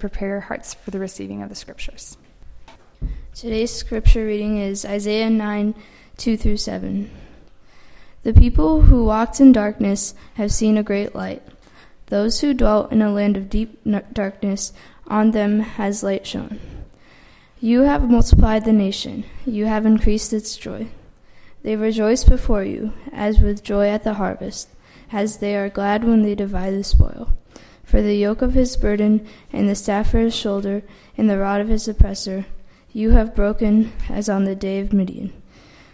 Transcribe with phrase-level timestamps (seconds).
[0.00, 2.16] prepare your hearts for the receiving of the scriptures.
[3.34, 5.74] Today's scripture reading is Isaiah 9
[6.16, 7.10] 2 through 7.
[8.22, 11.42] The people who walked in darkness have seen a great light.
[12.06, 13.78] Those who dwelt in a land of deep
[14.12, 14.72] darkness,
[15.06, 16.58] on them has light shone.
[17.60, 20.88] You have multiplied the nation, you have increased its joy.
[21.62, 24.68] They rejoice before you, as with joy at the harvest,
[25.12, 27.32] as they are glad when they divide the spoil.
[27.90, 30.84] For the yoke of his burden, and the staff for his shoulder,
[31.18, 32.46] and the rod of his oppressor,
[32.92, 35.32] you have broken as on the day of Midian.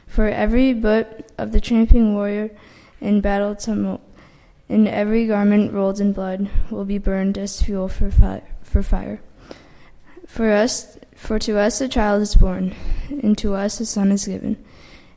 [0.07, 1.07] For every boot
[1.39, 2.51] of the tramping warrior
[3.01, 4.03] in battle tumult,
[4.69, 8.47] and every garment rolled in blood will be burned as fuel for fire.
[8.63, 9.23] For, fire.
[10.27, 12.75] for us, for to us a child is born,
[13.09, 14.63] and to us a son is given,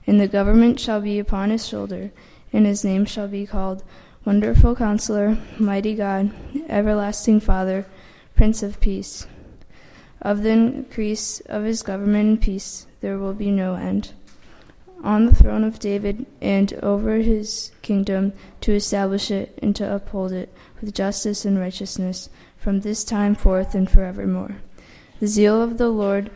[0.08, 2.12] and the government shall be upon his shoulder,
[2.54, 3.84] and his name shall be called
[4.30, 6.30] Wonderful Counselor, Mighty God,
[6.70, 7.88] Everlasting Father,
[8.36, 9.26] Prince of Peace.
[10.22, 14.12] Of the increase of his government and peace there will be no end.
[15.04, 20.32] On the throne of David and over his kingdom to establish it and to uphold
[20.32, 24.58] it with justice and righteousness from this time forth and forevermore.
[25.20, 26.30] The zeal of the Lord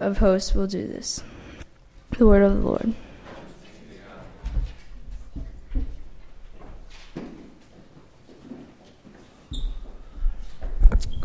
[0.00, 1.22] of hosts will do this.
[2.18, 2.94] The word of the Lord.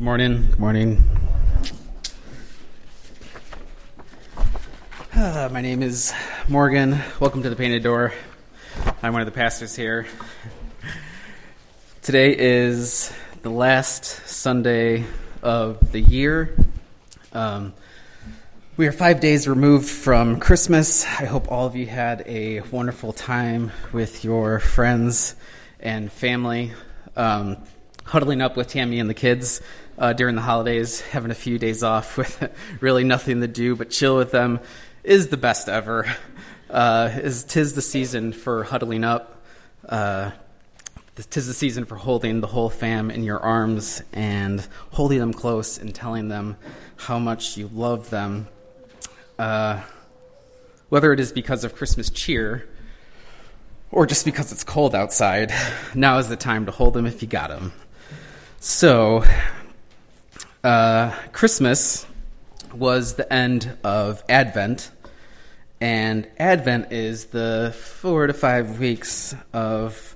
[0.01, 0.47] Good morning.
[0.47, 1.03] Good morning.
[5.13, 6.11] Uh, my name is
[6.47, 6.99] Morgan.
[7.19, 8.11] Welcome to the Painted Door.
[9.03, 10.07] I'm one of the pastors here.
[12.01, 13.13] Today is
[13.43, 15.05] the last Sunday
[15.43, 16.57] of the year.
[17.31, 17.75] Um,
[18.77, 21.05] we are five days removed from Christmas.
[21.05, 25.35] I hope all of you had a wonderful time with your friends
[25.79, 26.73] and family,
[27.15, 27.57] um,
[28.03, 29.61] huddling up with Tammy and the kids
[30.01, 33.91] uh, during the holidays, having a few days off with really nothing to do but
[33.91, 34.59] chill with them
[35.03, 36.13] is the best ever.
[36.71, 39.43] Uh, is tis the season for huddling up.
[39.89, 40.31] Uh,
[41.29, 45.77] tis the season for holding the whole fam in your arms and holding them close
[45.77, 46.55] and telling them
[46.95, 48.47] how much you love them.
[49.37, 49.81] Uh,
[50.87, 52.69] whether it is because of Christmas cheer
[53.91, 55.51] or just because it's cold outside,
[55.93, 57.73] now is the time to hold them if you got them.
[58.61, 59.25] So,
[60.63, 62.05] uh, Christmas
[62.73, 64.91] was the end of Advent.
[65.79, 70.15] And Advent is the four to five weeks of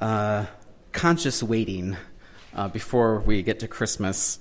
[0.00, 0.46] uh,
[0.92, 1.96] conscious waiting
[2.54, 4.38] uh, before we get to Christmas.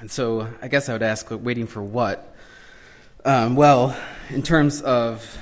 [0.00, 2.34] And so I guess I would ask, waiting for what?
[3.24, 3.96] Um, well,
[4.30, 5.38] in terms of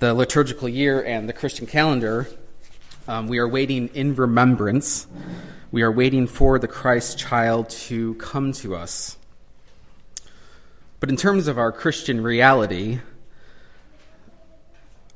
[0.00, 2.28] the liturgical year and the Christian calendar,
[3.08, 5.06] um, we are waiting in remembrance.
[5.74, 9.16] We are waiting for the Christ child to come to us.
[11.00, 13.00] But in terms of our Christian reality,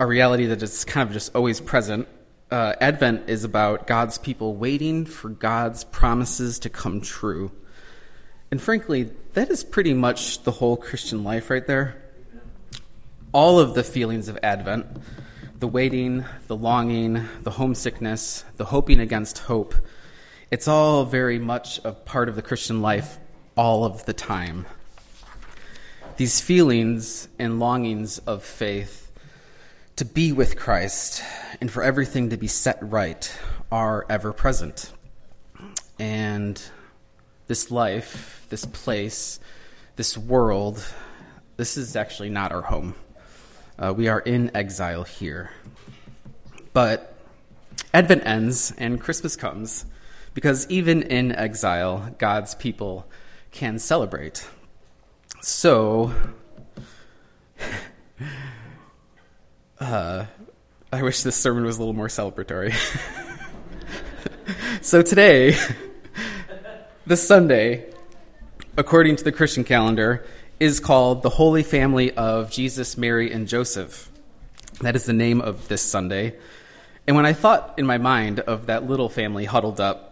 [0.00, 2.08] a reality that is kind of just always present,
[2.50, 7.52] uh, Advent is about God's people waiting for God's promises to come true.
[8.50, 12.02] And frankly, that is pretty much the whole Christian life right there.
[13.30, 14.86] All of the feelings of Advent
[15.60, 19.76] the waiting, the longing, the homesickness, the hoping against hope
[20.50, 23.18] it's all very much a part of the Christian life
[23.56, 24.66] all of the time.
[26.16, 29.10] These feelings and longings of faith
[29.96, 31.22] to be with Christ
[31.60, 33.30] and for everything to be set right
[33.70, 34.90] are ever present.
[35.98, 36.60] And
[37.46, 39.40] this life, this place,
[39.96, 40.82] this world,
[41.56, 42.94] this is actually not our home.
[43.78, 45.50] Uh, we are in exile here.
[46.72, 47.14] But
[47.92, 49.84] Advent ends and Christmas comes
[50.34, 53.06] because even in exile, God's people
[53.50, 54.46] can celebrate.
[55.40, 56.12] So,
[59.80, 60.26] uh,
[60.92, 62.74] I wish this sermon was a little more celebratory.
[64.80, 65.56] so, today,
[67.06, 67.90] this Sunday,
[68.76, 70.24] according to the Christian calendar,
[70.60, 74.10] is called the Holy Family of Jesus, Mary, and Joseph.
[74.80, 76.36] That is the name of this Sunday.
[77.06, 80.07] And when I thought in my mind of that little family huddled up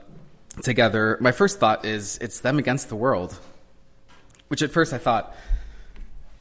[0.63, 3.39] together, my first thought is it's them against the world.
[4.49, 5.35] Which at first I thought,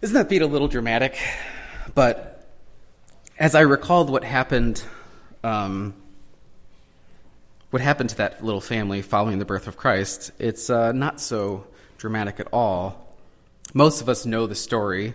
[0.02, 1.18] isn't that beat a little dramatic?
[1.94, 2.48] But
[3.38, 4.84] as I recalled what happened,
[5.44, 5.94] um,
[7.72, 11.68] what happened to that little family following the birth of Christ, it's uh, not so
[11.98, 13.16] dramatic at all.
[13.74, 15.14] Most of us know the story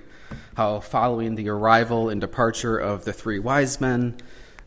[0.55, 4.17] how, following the arrival and departure of the three wise men,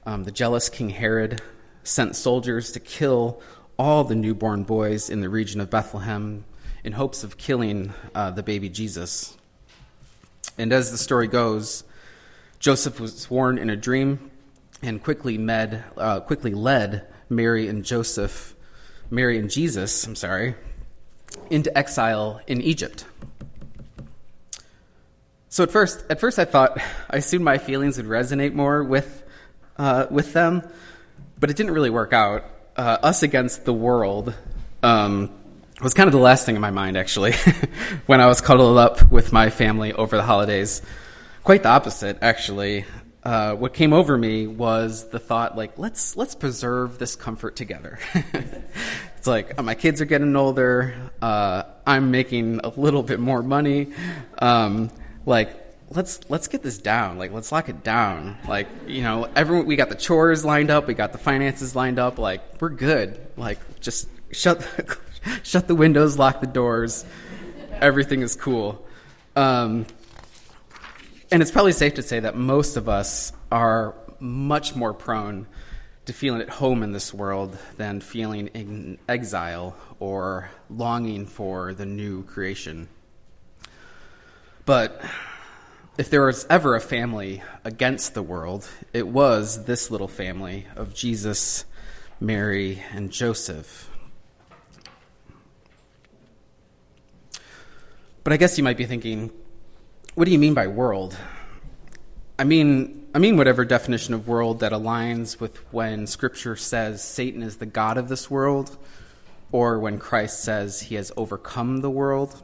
[0.05, 1.41] um, the jealous King Herod
[1.83, 3.41] sent soldiers to kill
[3.77, 6.45] all the newborn boys in the region of Bethlehem
[6.83, 9.37] in hopes of killing uh, the baby Jesus.
[10.57, 11.83] And as the story goes,
[12.59, 14.31] Joseph was warned in a dream
[14.81, 18.53] and quickly, med, uh, quickly led Mary and Joseph,
[19.09, 20.55] Mary and Jesus, I'm sorry,
[21.49, 23.05] into exile in Egypt.
[25.49, 26.79] So at first, at first I thought
[27.09, 29.23] I assumed my feelings would resonate more with
[29.77, 30.67] uh, with them,
[31.39, 32.45] but it didn't really work out.
[32.75, 34.33] Uh, us against the world
[34.81, 35.29] um,
[35.81, 37.33] was kind of the last thing in my mind, actually,
[38.05, 40.81] when I was cuddled up with my family over the holidays.
[41.43, 42.85] Quite the opposite, actually.
[43.23, 47.99] Uh, what came over me was the thought, like, let's let's preserve this comfort together.
[49.17, 50.93] it's like oh, my kids are getting older.
[51.21, 53.93] Uh, I'm making a little bit more money.
[54.39, 54.89] Um,
[55.25, 55.62] like
[55.95, 57.17] let's let's get this down.
[57.17, 58.37] Like let's lock it down.
[58.47, 60.87] Like you know everyone we got the chores lined up.
[60.87, 62.17] We got the finances lined up.
[62.19, 63.19] Like we're good.
[63.37, 64.67] Like just shut
[65.43, 67.05] shut the windows lock the doors.
[67.71, 68.85] Everything is cool.
[69.35, 69.85] Um,
[71.31, 75.47] and it's probably safe to say that most of us are much more prone
[76.05, 81.85] to feeling at home in this world than feeling in exile or longing for the
[81.85, 82.87] new creation.
[84.65, 85.01] But
[85.97, 90.93] if there was ever a family against the world, it was this little family of
[90.93, 91.65] Jesus,
[92.19, 93.89] Mary, and Joseph.
[98.23, 99.31] But I guess you might be thinking,
[100.15, 101.15] what do you mean by world?
[102.39, 107.43] I mean, I mean whatever definition of world that aligns with when scripture says Satan
[107.43, 108.75] is the god of this world
[109.51, 112.41] or when Christ says he has overcome the world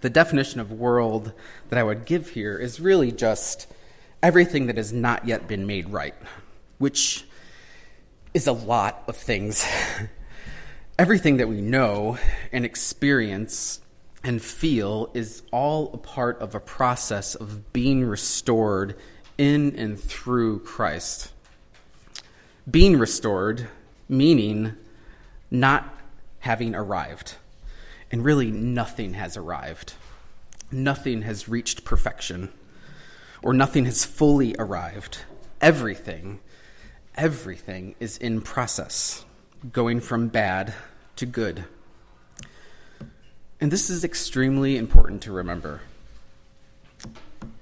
[0.00, 1.32] the definition of world
[1.68, 3.66] that I would give here is really just
[4.22, 6.14] everything that has not yet been made right,
[6.78, 7.24] which
[8.34, 9.66] is a lot of things.
[10.98, 12.18] everything that we know
[12.52, 13.80] and experience
[14.24, 18.96] and feel is all a part of a process of being restored
[19.38, 21.32] in and through Christ.
[22.68, 23.68] Being restored,
[24.08, 24.74] meaning
[25.50, 25.94] not
[26.40, 27.36] having arrived
[28.10, 29.94] and really nothing has arrived.
[30.70, 32.52] Nothing has reached perfection,
[33.42, 35.18] or nothing has fully arrived.
[35.60, 36.40] Everything,
[37.14, 39.24] everything is in process,
[39.72, 40.74] going from bad
[41.16, 41.64] to good.
[43.60, 45.80] And this is extremely important to remember.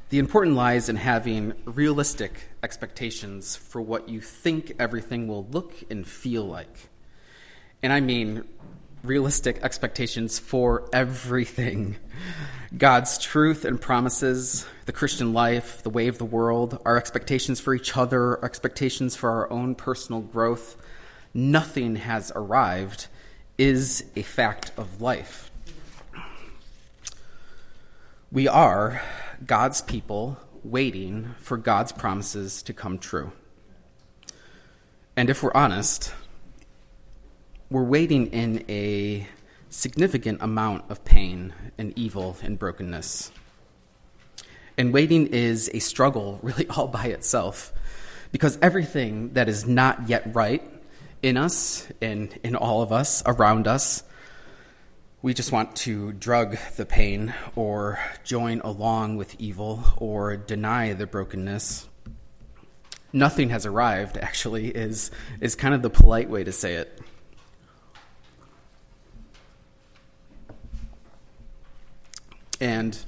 [0.08, 6.06] The important lies in having realistic expectations for what you think everything will look and
[6.06, 6.88] feel like.
[7.82, 8.44] And I mean
[9.05, 11.97] realistic expectations for everything
[12.77, 17.73] God's truth and promises, the Christian life, the way of the world, our expectations for
[17.75, 20.77] each other, our expectations for our own personal growth.
[21.33, 23.06] Nothing has arrived,
[23.59, 25.53] is a fact of life.
[28.33, 29.03] We are
[29.47, 33.31] God's people waiting for God's promises to come true.
[35.17, 36.12] And if we're honest,
[37.70, 39.26] we're waiting in a
[39.70, 43.32] significant amount of pain and evil and brokenness.
[44.76, 47.72] And waiting is a struggle, really, all by itself,
[48.32, 50.62] because everything that is not yet right
[51.22, 54.02] in us and in all of us around us,
[55.22, 61.06] we just want to drug the pain or join along with evil or deny the
[61.06, 61.89] brokenness.
[63.10, 65.10] Nothing has arrived, actually, is,
[65.41, 67.00] is kind of the polite way to say it.
[72.65, 72.99] And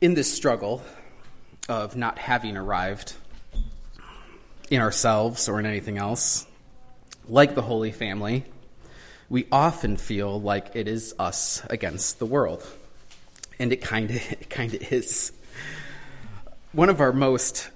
[0.00, 0.82] in this struggle
[1.68, 3.14] of not having arrived
[4.70, 6.48] in ourselves or in anything else,
[7.28, 8.44] like the Holy Family,
[9.28, 12.66] we often feel like it is us against the world.
[13.60, 15.30] And it kind of kind of is.
[16.72, 17.70] One of our most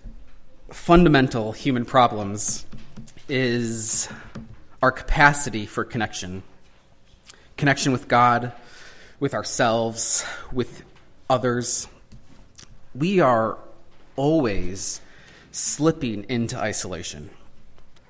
[0.72, 2.66] fundamental human problems
[3.28, 4.08] is
[4.82, 6.42] our capacity for connection.
[7.56, 8.52] Connection with God,
[9.20, 10.82] with ourselves, with
[11.28, 11.86] others.
[12.94, 13.58] We are
[14.16, 15.00] always
[15.52, 17.30] slipping into isolation.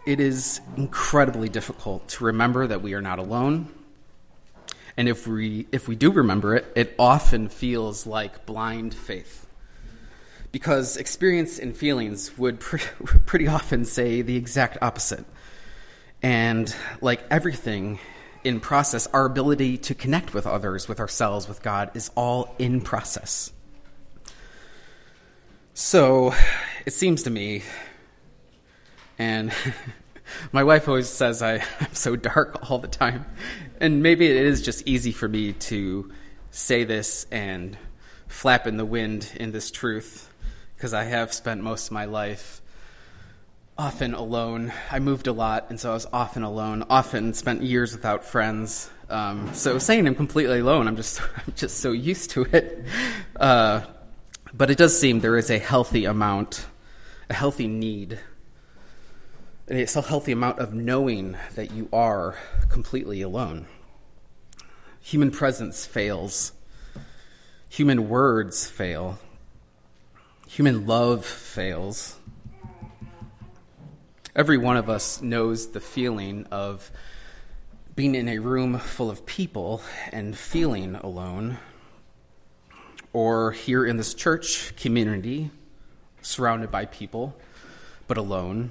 [0.07, 3.69] It is incredibly difficult to remember that we are not alone.
[4.97, 9.47] And if we, if we do remember it, it often feels like blind faith.
[10.52, 12.81] Because experience and feelings would pre-
[13.26, 15.25] pretty often say the exact opposite.
[16.23, 17.99] And like everything
[18.44, 19.06] in process.
[19.09, 23.52] Our ability to connect with others, with ourselves, with God is all in process.
[25.75, 26.35] So
[26.85, 27.62] it seems to me,
[29.18, 29.52] and
[30.52, 33.26] My wife always says I, I'm so dark all the time.
[33.80, 36.11] And maybe it is just easy for me to
[36.50, 37.76] say this and
[38.28, 40.32] flap in the wind in this truth
[40.76, 42.61] because I have spent most of my life
[43.77, 44.73] often alone.
[44.91, 48.91] I moved a lot, and so I was often alone, often spent years without friends.
[49.09, 52.85] Um, so saying I'm completely alone, I'm just, I'm just so used to it.
[53.39, 53.83] Uh,
[54.53, 56.67] but it does seem there is a healthy amount,
[57.29, 58.19] a healthy need
[59.71, 62.37] it's a healthy amount of knowing that you are
[62.69, 63.67] completely alone.
[65.00, 66.53] Human presence fails,
[67.69, 69.21] human words fail,
[70.49, 72.19] human love fails.
[74.34, 76.90] Every one of us knows the feeling of
[77.96, 79.82] being in a room full of people
[80.12, 81.58] and feeling alone,
[83.12, 85.50] or here in this church community,
[86.22, 87.37] surrounded by people,
[88.06, 88.70] but alone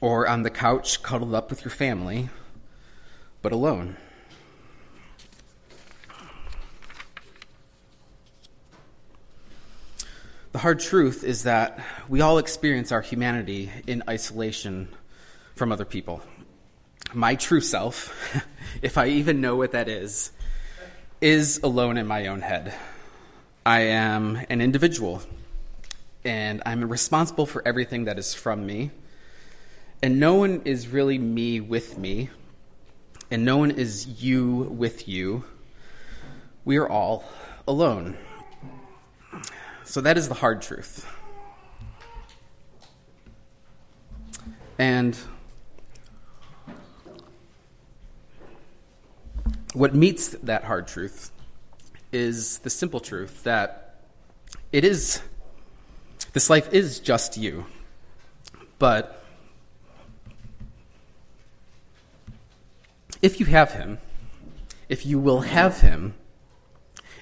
[0.00, 2.28] or on the couch cuddled up with your family,
[3.42, 3.96] but alone.
[10.52, 11.78] The hard truth is that
[12.08, 14.88] we all experience our humanity in isolation
[15.54, 16.22] from other people.
[17.14, 18.12] My true self,
[18.82, 20.32] if I even know what that is,
[21.20, 22.74] is alone in my own head.
[23.64, 25.22] I am an individual,
[26.24, 28.90] and I'm responsible for everything that is from me
[30.02, 32.30] and no one is really me with me,
[33.30, 35.44] and no one is you with you.
[36.64, 37.24] We are all
[37.68, 38.16] alone.
[39.90, 41.04] So that is the hard truth.
[44.78, 45.18] And
[49.72, 51.32] what meets that hard truth
[52.12, 54.04] is the simple truth that
[54.70, 55.22] it is,
[56.34, 57.66] this life is just you.
[58.78, 59.24] But
[63.20, 63.98] if you have him,
[64.88, 66.14] if you will have him,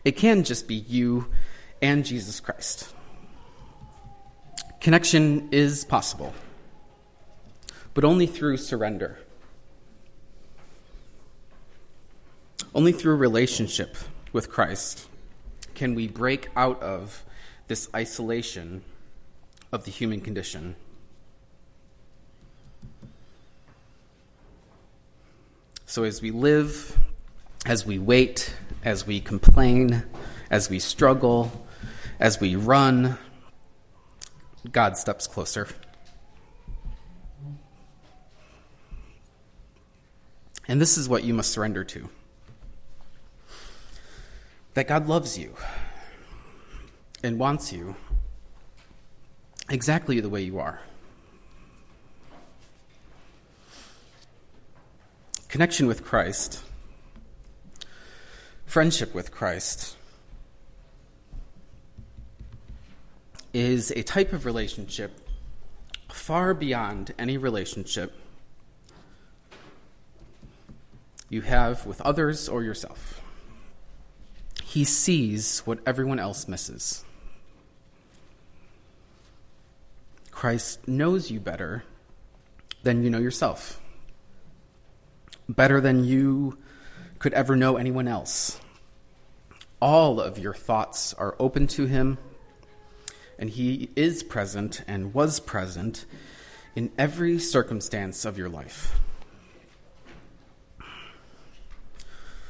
[0.05, 1.29] it can just be you
[1.81, 2.93] and Jesus Christ.
[4.81, 6.33] Connection is possible,
[7.95, 9.19] but only through surrender.
[12.75, 13.97] Only through relationship
[14.33, 15.09] with Christ
[15.75, 17.25] can we break out of
[17.67, 18.83] this isolation
[19.73, 20.75] of the human condition.
[25.87, 26.99] So as we live,
[27.65, 28.55] as we wait,
[28.85, 30.05] as we complain,
[30.51, 31.67] as we struggle,
[32.19, 33.19] as we run,
[34.71, 35.69] God steps closer.
[40.67, 42.09] And this is what you must surrender to
[44.75, 45.55] that God loves you
[47.23, 47.97] and wants you
[49.69, 50.81] exactly the way you are.
[55.49, 56.63] connection with Christ,
[58.67, 59.97] friendship with Christ,
[63.59, 65.11] is a type of relationship
[66.09, 68.13] far beyond any relationship
[71.29, 73.21] you have with others or yourself.
[74.63, 77.05] He sees what everyone else misses.
[80.31, 81.83] Christ knows you better
[82.85, 83.81] than you know yourself
[85.49, 86.59] better than you
[87.19, 88.61] could ever know anyone else.
[89.81, 92.19] All of your thoughts are open to him,
[93.39, 96.05] and he is present and was present
[96.75, 98.99] in every circumstance of your life.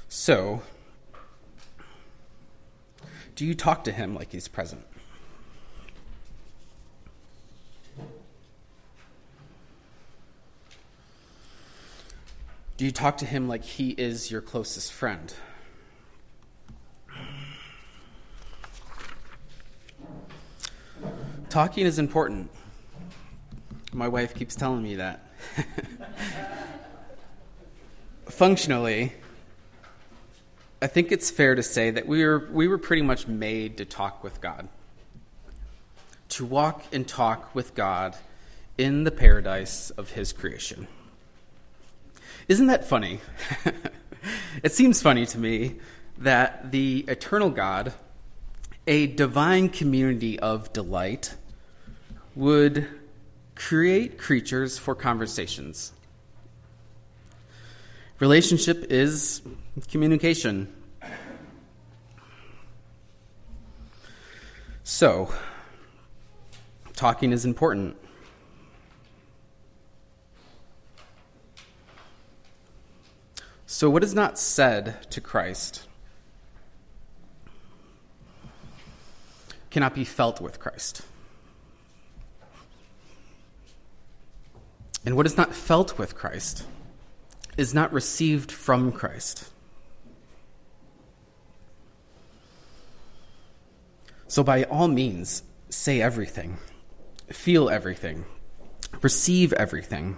[0.09, 0.63] So,
[3.35, 4.85] do you talk to him like he's present?
[12.79, 15.35] Do you talk to him like he is your closest friend?
[21.51, 22.51] Talking is important.
[23.93, 25.33] My wife keeps telling me that.
[28.27, 29.15] Functionally,
[30.83, 33.87] I think it's fair to say that we were, we were pretty much made to
[33.87, 34.69] talk with God,
[36.31, 38.15] to walk and talk with God
[38.77, 40.87] in the paradise of His creation.
[42.47, 43.21] Isn't that funny?
[44.63, 45.77] it seems funny to me
[46.19, 47.95] that the eternal God,
[48.89, 51.37] a divine community of delight
[52.35, 52.89] would
[53.55, 55.93] create creatures for conversations.
[58.19, 59.43] Relationship is
[59.91, 60.75] communication.
[64.85, 65.35] So,
[66.97, 67.95] talking is important.
[73.67, 75.88] So, what is not said to Christ
[79.71, 81.03] cannot be felt with Christ.
[85.05, 86.65] And what is not felt with Christ
[87.57, 89.51] is not received from Christ.
[94.27, 96.59] So, by all means, say everything,
[97.31, 98.27] feel everything,
[99.01, 100.17] receive everything,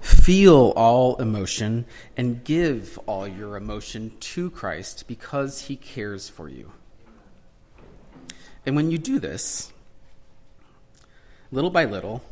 [0.00, 6.72] feel all emotion, and give all your emotion to Christ because he cares for you.
[8.64, 9.72] And when you do this,
[11.50, 12.22] little by little,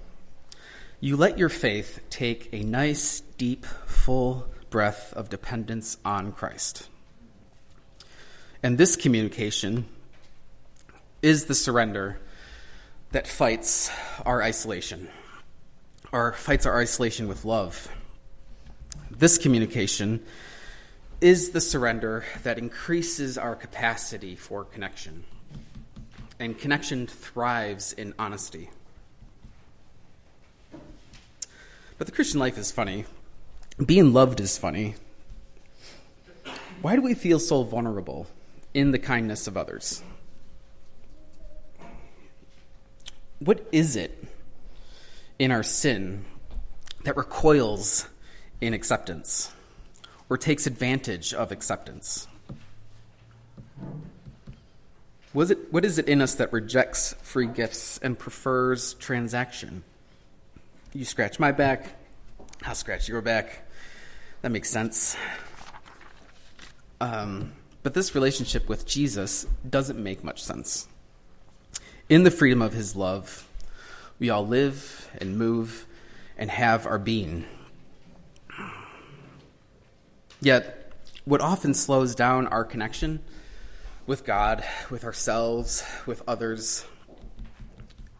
[1.00, 6.88] you let your faith take a nice, deep, full breath of dependence on Christ.
[8.62, 9.86] And this communication
[11.22, 12.20] is the surrender
[13.12, 13.90] that fights
[14.24, 15.08] our isolation,
[16.12, 17.88] or fights our isolation with love.
[19.10, 20.24] This communication
[21.20, 25.24] is the surrender that increases our capacity for connection.
[26.40, 28.70] And connection thrives in honesty.
[31.98, 33.04] But the Christian life is funny.
[33.84, 34.94] Being loved is funny.
[36.80, 38.26] Why do we feel so vulnerable
[38.72, 40.02] in the kindness of others?
[43.38, 44.24] What is it
[45.38, 46.24] in our sin
[47.04, 48.08] that recoils
[48.62, 49.52] in acceptance
[50.30, 52.26] or takes advantage of acceptance?
[55.32, 59.84] Was it, what is it in us that rejects free gifts and prefers transaction?
[60.92, 61.94] You scratch my back,
[62.64, 63.66] I'll scratch your back.
[64.42, 65.16] That makes sense.
[67.00, 70.88] Um, but this relationship with Jesus doesn't make much sense.
[72.08, 73.46] In the freedom of his love,
[74.18, 75.86] we all live and move
[76.36, 77.46] and have our being.
[80.40, 80.92] Yet,
[81.24, 83.20] what often slows down our connection
[84.10, 86.84] with God, with ourselves, with others,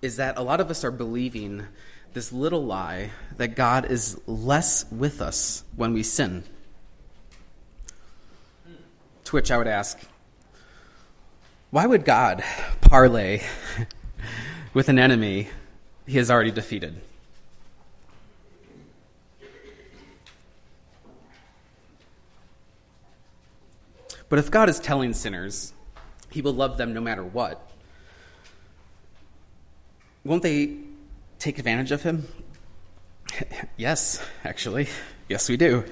[0.00, 1.66] is that a lot of us are believing
[2.12, 6.44] this little lie that God is less with us when we sin.
[9.24, 9.98] To which I would ask,
[11.70, 12.44] why would God
[12.80, 13.42] parley
[14.72, 15.48] with an enemy
[16.06, 17.00] he has already defeated?
[24.28, 25.72] But if God is telling sinners
[26.30, 27.70] he will love them no matter what,
[30.24, 30.76] won't they
[31.38, 32.28] take advantage of him?
[33.76, 34.88] yes, actually.
[35.28, 35.84] Yes, we do.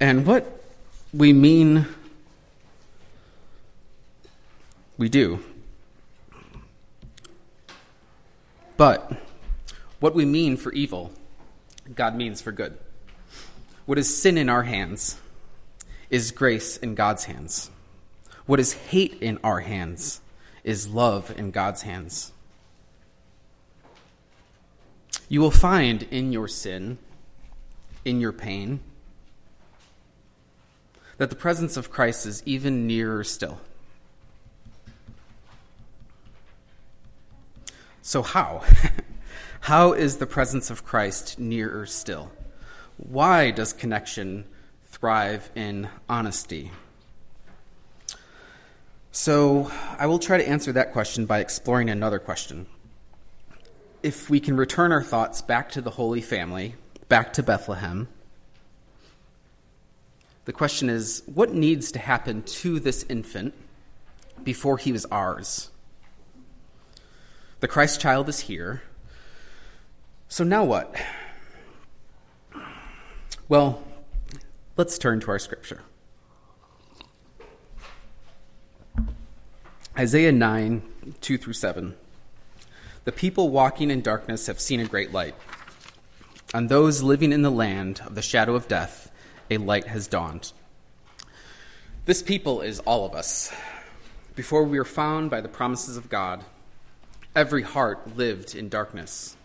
[0.00, 0.64] And what
[1.12, 1.86] we mean,
[4.98, 5.42] we do.
[8.76, 9.12] But
[10.00, 11.12] what we mean for evil,
[11.94, 12.76] God means for good.
[13.86, 15.16] What is sin in our hands
[16.10, 17.70] is grace in God's hands.
[18.46, 20.20] What is hate in our hands
[20.64, 22.32] is love in God's hands.
[25.28, 26.98] You will find in your sin,
[28.04, 28.80] in your pain,
[31.16, 33.60] that the presence of Christ is even nearer still.
[38.02, 38.62] So, how?
[39.60, 42.30] how is the presence of Christ nearer still?
[42.98, 44.44] Why does connection
[44.84, 46.70] thrive in honesty?
[49.16, 52.66] So, I will try to answer that question by exploring another question
[54.02, 56.74] if we can return our thoughts back to the Holy Family,
[57.08, 58.08] back to Bethlehem,
[60.46, 63.54] the question is what needs to happen to this infant
[64.42, 65.70] before he was ours?
[67.60, 68.82] The Christ child is here.
[70.26, 70.92] So now what?
[73.48, 73.80] Well,
[74.76, 75.82] let's turn to our scripture.
[79.96, 80.82] Isaiah 9,
[81.20, 81.94] 2 through 7.
[83.04, 85.36] The people walking in darkness have seen a great light.
[86.52, 89.12] On those living in the land of the shadow of death,
[89.52, 90.50] a light has dawned.
[92.06, 93.52] This people is all of us.
[94.34, 96.44] Before we were found by the promises of God,
[97.36, 99.36] every heart lived in darkness,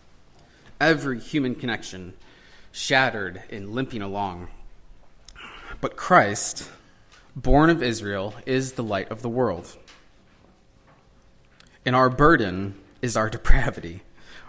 [0.80, 2.14] every human connection
[2.72, 4.48] shattered and limping along.
[5.80, 6.68] But Christ,
[7.36, 9.76] born of Israel, is the light of the world.
[11.84, 14.02] And our burden is our depravity,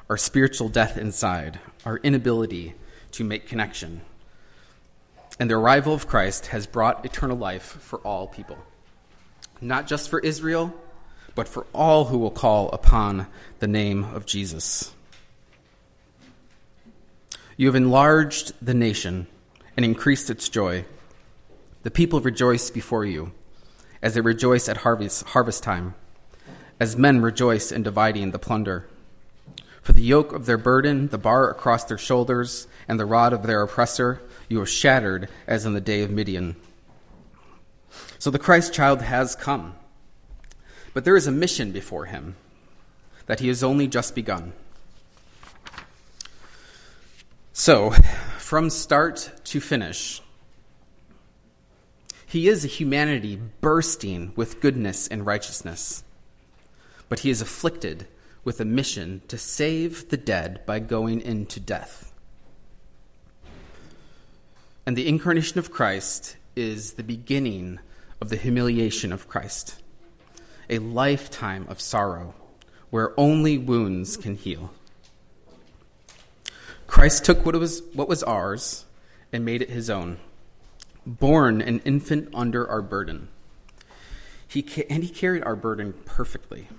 [0.09, 2.75] our spiritual death inside, our inability
[3.11, 4.01] to make connection.
[5.39, 8.57] And the arrival of Christ has brought eternal life for all people,
[9.61, 10.73] not just for Israel,
[11.33, 13.27] but for all who will call upon
[13.59, 14.93] the name of Jesus.
[17.55, 19.27] You have enlarged the nation
[19.77, 20.85] and increased its joy.
[21.83, 23.31] The people rejoice before you,
[24.01, 25.95] as they rejoice at harvest, harvest time,
[26.81, 28.87] as men rejoice in dividing the plunder.
[29.83, 33.43] For the yoke of their burden, the bar across their shoulders, and the rod of
[33.43, 36.55] their oppressor, you have shattered as in the day of Midian.
[38.17, 39.75] So the Christ child has come,
[40.95, 42.35] but there is a mission before him
[43.27, 44.53] that he has only just begun.
[47.53, 47.91] So,
[48.39, 50.19] from start to finish,
[52.25, 56.03] he is a humanity bursting with goodness and righteousness,
[57.11, 58.07] but he is afflicted
[58.45, 62.13] with a mission to save the dead by going into death.
[64.85, 67.79] And the incarnation of Christ is the beginning
[68.21, 69.75] of the humiliation of Christ,
[70.69, 72.33] a lifetime of sorrow
[72.91, 74.71] where only wounds can heal.
[76.87, 78.85] Christ took what was, what was ours
[79.33, 80.17] and made it his own,
[81.05, 83.27] born an infant under our burden.
[84.47, 86.69] He, and he carried our burden perfectly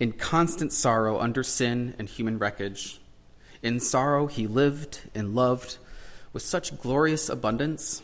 [0.00, 3.00] in constant sorrow under sin and human wreckage.
[3.62, 5.78] In sorrow, he lived and loved
[6.32, 8.02] with such glorious abundance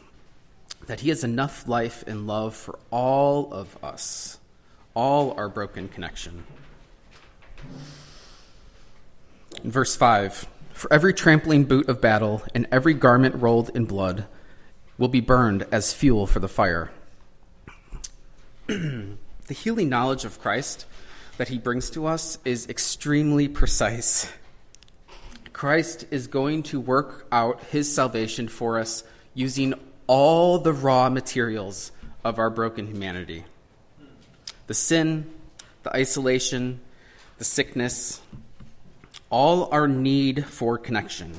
[0.86, 4.38] that he has enough life and love for all of us,
[4.94, 6.44] all our broken connection.
[9.62, 14.26] In verse 5 For every trampling boot of battle and every garment rolled in blood
[14.96, 16.90] will be burned as fuel for the fire.
[18.66, 19.16] the
[19.50, 20.86] healing knowledge of Christ
[21.40, 24.30] that he brings to us is extremely precise.
[25.54, 29.72] Christ is going to work out his salvation for us using
[30.06, 31.92] all the raw materials
[32.24, 33.44] of our broken humanity
[34.66, 35.30] the sin,
[35.82, 36.78] the isolation,
[37.38, 38.20] the sickness,
[39.30, 41.32] all our need for connection,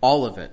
[0.00, 0.50] all of it.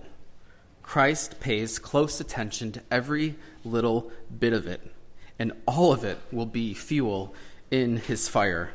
[0.84, 3.34] Christ pays close attention to every
[3.66, 4.94] little bit of it,
[5.40, 7.34] and all of it will be fuel
[7.72, 8.72] in his fire.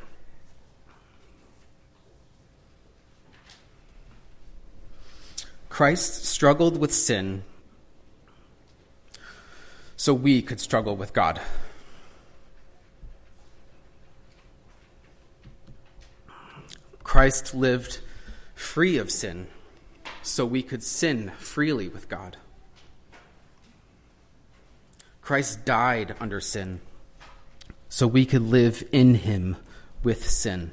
[5.69, 7.43] Christ struggled with sin
[9.97, 11.41] so we could struggle with God.
[17.03, 18.01] Christ lived
[18.55, 19.49] free of sin
[20.23, 22.37] so we could sin freely with God.
[25.23, 26.81] Christ died under sin
[27.95, 29.55] so we could live in him
[30.03, 30.73] with sin.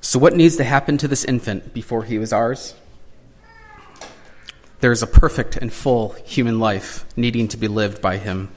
[0.00, 2.72] So, what needs to happen to this infant before he was ours?
[4.78, 8.48] There is a perfect and full human life needing to be lived by him.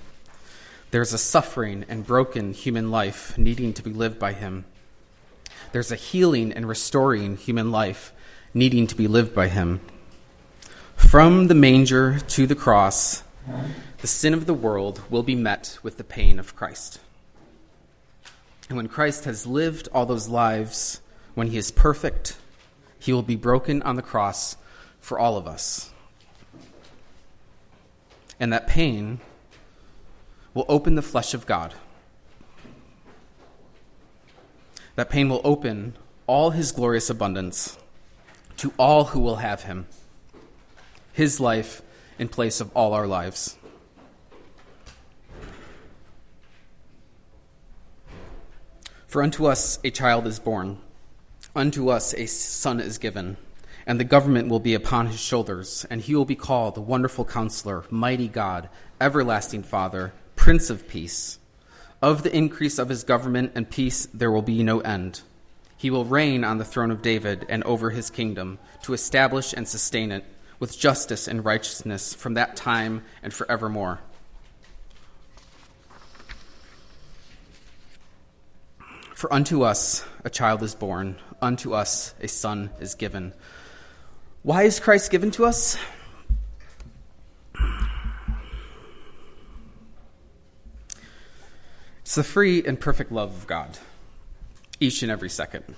[0.92, 4.66] There's a suffering and broken human life needing to be lived by him.
[5.72, 8.14] There's a healing and restoring human life
[8.54, 9.82] needing to be lived by him.
[10.96, 13.24] From the manger to the cross,
[14.04, 17.00] the sin of the world will be met with the pain of Christ.
[18.68, 21.00] And when Christ has lived all those lives,
[21.36, 22.36] when he is perfect,
[23.00, 24.58] he will be broken on the cross
[25.00, 25.94] for all of us.
[28.42, 29.22] And that pain
[30.54, 31.74] will open the flesh of God.
[34.98, 35.96] That pain will open
[36.28, 37.78] all his glorious abundance
[38.58, 39.88] to all who will have him.
[41.14, 41.82] His life
[42.20, 43.56] in place of all our lives.
[49.14, 50.80] For unto us a child is born,
[51.56, 53.38] unto us a son is given,
[53.86, 57.24] and the government will be upon his shoulders, and he will be called the Wonderful
[57.24, 61.38] Counselor, Mighty God, Everlasting Father, Prince of Peace.
[62.02, 65.22] Of the increase of his government and peace there will be no end.
[65.78, 69.68] He will reign on the throne of David and over his kingdom, to establish and
[69.68, 70.26] sustain it
[70.58, 74.00] with justice and righteousness from that time and forevermore.
[79.24, 83.32] For unto us a child is born, unto us a son is given.
[84.42, 85.78] Why is Christ given to us?
[92.02, 93.78] It's the free and perfect love of God,
[94.82, 95.74] each and every second.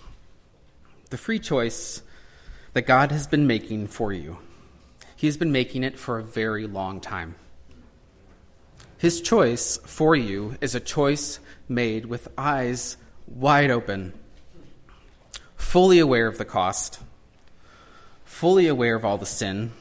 [1.11, 2.01] The free choice
[2.73, 4.39] that God has been making for you.
[5.15, 7.35] He has been making it for a very long time.
[8.97, 14.13] His choice for you is a choice made with eyes wide open,
[15.55, 16.99] fully aware of the cost,
[18.23, 19.71] fully aware of all the sin,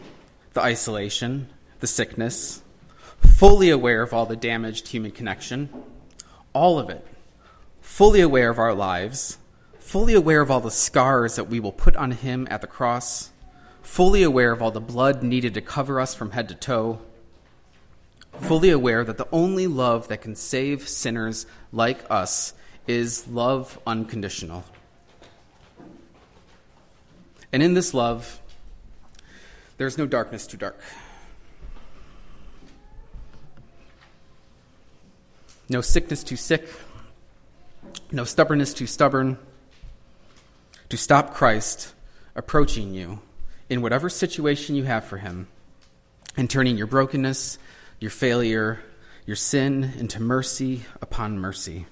[0.54, 1.48] the isolation,
[1.80, 2.62] the sickness,
[3.20, 5.68] fully aware of all the damaged human connection,
[6.52, 7.06] all of it,
[7.80, 9.38] fully aware of our lives,
[9.78, 13.30] fully aware of all the scars that we will put on him at the cross,
[13.82, 16.98] fully aware of all the blood needed to cover us from head to toe,
[18.40, 22.54] fully aware that the only love that can save sinners like us
[22.86, 24.64] is love unconditional.
[27.52, 28.40] And in this love,
[29.76, 30.80] there's no darkness too dark.
[35.68, 36.68] No sickness too sick.
[38.12, 39.38] No stubbornness too stubborn.
[40.90, 41.94] To stop Christ
[42.34, 43.20] approaching you
[43.68, 45.48] in whatever situation you have for him
[46.36, 47.58] and turning your brokenness,
[47.98, 48.80] your failure,
[49.26, 51.86] your sin into mercy upon mercy.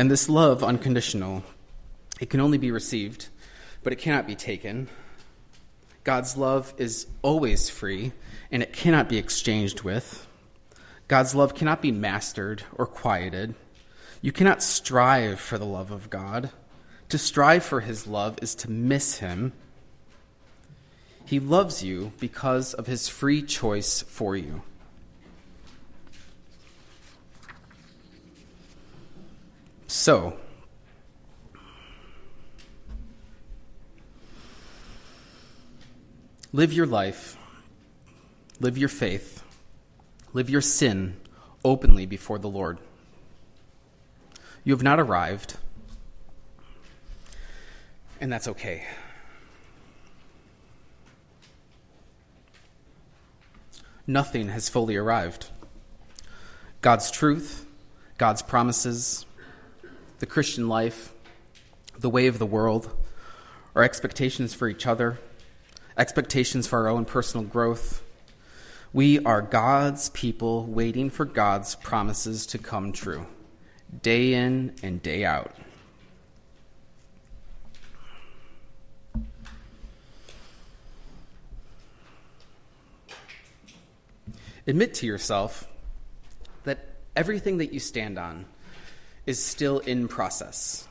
[0.00, 1.44] And this love, unconditional,
[2.20, 3.28] it can only be received,
[3.82, 4.88] but it cannot be taken.
[6.04, 8.12] God's love is always free,
[8.50, 10.26] and it cannot be exchanged with.
[11.06, 13.54] God's love cannot be mastered or quieted.
[14.22, 16.48] You cannot strive for the love of God.
[17.10, 19.52] To strive for his love is to miss him.
[21.26, 24.62] He loves you because of his free choice for you.
[29.90, 30.34] So,
[36.52, 37.36] live your life,
[38.60, 39.42] live your faith,
[40.32, 41.16] live your sin
[41.64, 42.78] openly before the Lord.
[44.62, 45.56] You have not arrived,
[48.20, 48.84] and that's okay.
[54.06, 55.48] Nothing has fully arrived.
[56.80, 57.66] God's truth,
[58.18, 59.26] God's promises,
[60.20, 61.14] the Christian life,
[61.98, 62.94] the way of the world,
[63.74, 65.18] our expectations for each other,
[65.96, 68.02] expectations for our own personal growth.
[68.92, 73.26] We are God's people waiting for God's promises to come true
[74.02, 75.54] day in and day out.
[84.66, 85.66] Admit to yourself
[86.64, 88.44] that everything that you stand on
[89.26, 90.86] is still in process.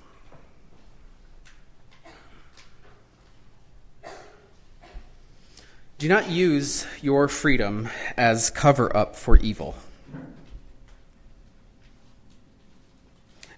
[5.98, 9.76] Do not use your freedom as cover up for evil.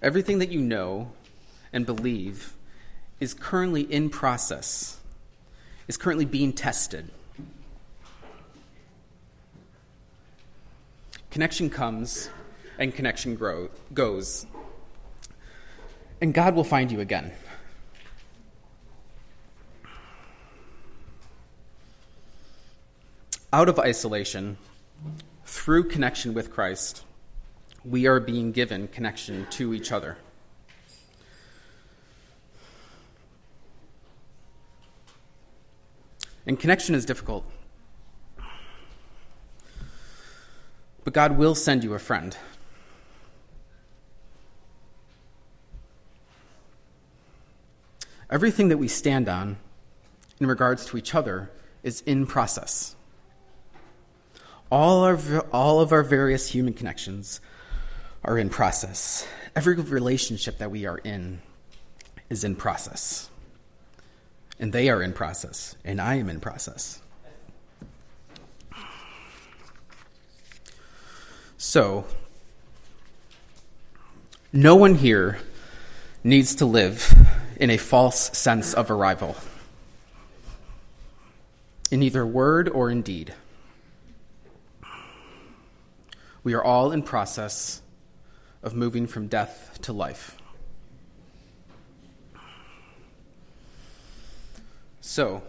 [0.02, 1.12] Everything that you know
[1.72, 2.54] and believe
[3.20, 4.98] is currently in process,
[5.86, 7.08] is currently being tested.
[11.30, 12.28] Connection comes
[12.78, 14.46] and connection grow, goes.
[16.22, 17.32] And God will find you again.
[23.52, 24.56] Out of isolation,
[25.44, 27.02] through connection with Christ,
[27.84, 30.16] we are being given connection to each other.
[36.46, 37.44] And connection is difficult.
[41.02, 42.36] But God will send you a friend.
[48.32, 49.58] Everything that we stand on
[50.40, 51.50] in regards to each other
[51.82, 52.96] is in process.
[54.70, 57.42] All of, all of our various human connections
[58.24, 59.28] are in process.
[59.54, 61.42] Every relationship that we are in
[62.30, 63.28] is in process.
[64.58, 67.02] And they are in process, and I am in process.
[71.58, 72.06] So,
[74.54, 75.38] no one here
[76.24, 77.14] needs to live
[77.62, 79.36] in a false sense of arrival,
[81.92, 83.32] in either word or in deed.
[86.42, 87.80] We are all in process
[88.64, 90.36] of moving from death to life.
[95.00, 95.44] So,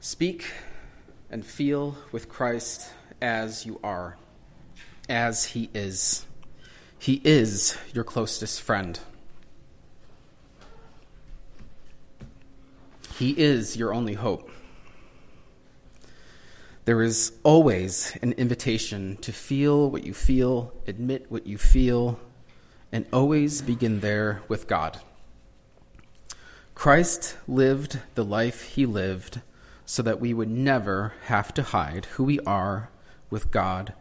[0.00, 0.52] speak
[1.30, 2.90] and feel with Christ
[3.22, 4.18] as you are,
[5.08, 6.26] as He is.
[6.98, 9.00] He is your closest friend.
[13.18, 14.50] He is your only hope.
[16.84, 22.18] There is always an invitation to feel what you feel, admit what you feel,
[22.90, 25.00] and always begin there with God.
[26.74, 29.42] Christ lived the life he lived
[29.86, 32.90] so that we would never have to hide who we are
[33.30, 33.92] with God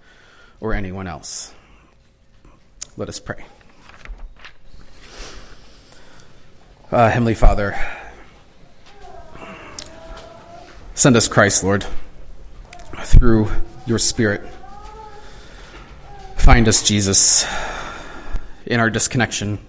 [0.60, 1.54] or anyone else.
[2.98, 3.46] Let us pray.
[6.92, 7.78] Uh, Heavenly Father,
[11.02, 11.84] send us Christ, Lord
[13.04, 13.50] through
[13.88, 14.42] your Spirit.
[16.36, 17.44] Find us, Jesus,
[18.66, 19.60] in our disconnection,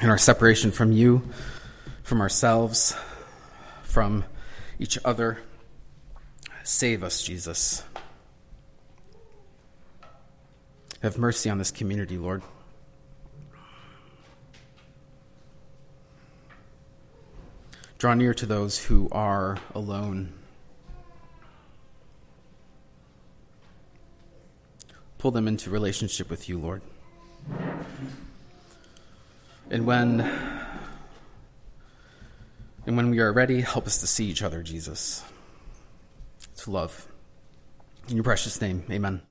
[0.00, 1.28] in our separation from you,
[2.02, 2.94] from ourselves,
[3.82, 4.24] from
[4.78, 5.38] each other.
[6.64, 7.82] Save us, Jesus.
[11.02, 12.42] Have mercy on this community, Lord.
[17.98, 20.32] Draw near to those who are alone.
[25.22, 26.82] Pull them into relationship with you, Lord.
[29.70, 30.20] And when
[32.84, 35.22] and when we are ready, help us to see each other, Jesus.
[36.56, 37.06] To love.
[38.08, 39.22] In your precious name, amen.